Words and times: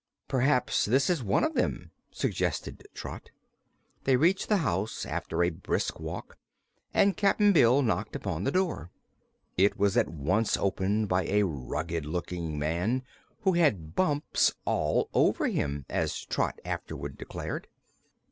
"P'raps 0.27 0.85
this 0.85 1.11
is 1.11 1.21
one 1.23 1.43
of 1.43 1.53
them," 1.53 1.91
suggested 2.09 2.87
Trot. 2.95 3.29
They 4.05 4.15
reached 4.15 4.49
the 4.49 4.57
house 4.65 5.05
after 5.05 5.43
a 5.43 5.51
brisk 5.51 5.99
walk 5.99 6.39
and 6.91 7.15
Cap'n 7.15 7.53
Bill 7.53 7.83
knocked 7.83 8.15
upon 8.15 8.43
the 8.43 8.49
door. 8.51 8.89
It 9.57 9.77
was 9.77 9.95
at 9.97 10.09
once 10.09 10.57
opened 10.57 11.07
by 11.07 11.25
a 11.25 11.43
rugged 11.45 12.07
looking 12.07 12.57
man 12.57 13.03
who 13.41 13.53
had 13.53 13.93
"bumps 13.93 14.55
all 14.65 15.07
over 15.13 15.45
him," 15.47 15.85
as 15.87 16.25
Trot 16.25 16.59
afterward 16.65 17.15
declared. 17.15 17.67